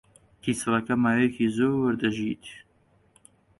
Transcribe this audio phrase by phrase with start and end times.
[0.43, 2.43] کیسەڵەکە ماوەیەکی زۆر دەژیت.